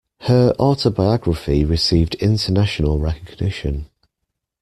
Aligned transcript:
Her 0.21 0.55
autobiography 0.57 1.63
received 1.63 2.15
international 2.15 2.97
recognition. 2.97 3.85